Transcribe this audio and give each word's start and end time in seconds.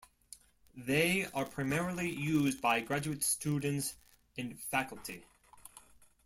They 0.75 1.27
are 1.31 1.45
primarily 1.45 2.09
used 2.09 2.59
by 2.59 2.79
graduate 2.79 3.23
students 3.23 3.93
and 4.35 4.59
faculty. 4.59 5.25